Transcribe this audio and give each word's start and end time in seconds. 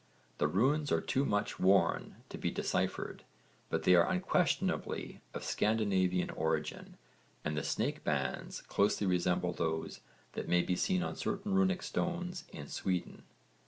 The 0.39 0.47
runes 0.47 0.91
are 0.91 0.99
too 0.99 1.23
much 1.25 1.59
worn 1.59 2.15
to 2.29 2.39
be 2.39 2.49
deciphered 2.49 3.23
but 3.69 3.83
they 3.83 3.93
are 3.93 4.09
unquestionably 4.09 5.21
of 5.35 5.43
Scandinavian 5.43 6.31
origin 6.31 6.97
and 7.45 7.55
the 7.55 7.61
snake 7.63 8.03
bands 8.03 8.61
closely 8.61 9.05
resemble 9.05 9.53
those 9.53 9.99
that 10.33 10.49
may 10.49 10.63
be 10.63 10.75
seen 10.75 11.03
on 11.03 11.15
certain 11.15 11.53
runic 11.53 11.83
stones 11.83 12.45
in 12.51 12.67
Sweden. 12.67 13.21